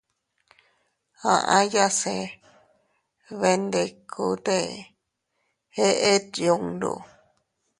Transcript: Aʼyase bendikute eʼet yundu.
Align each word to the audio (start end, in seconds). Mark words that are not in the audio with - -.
Aʼyase 1.57 2.15
bendikute 3.39 4.57
eʼet 5.87 6.29
yundu. 6.45 6.91